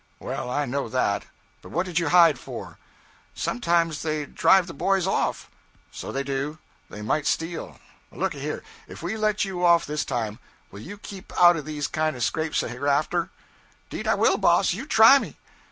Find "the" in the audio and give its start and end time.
4.65-4.73